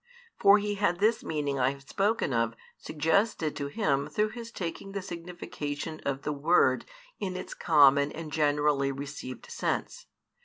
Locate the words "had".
0.81-0.97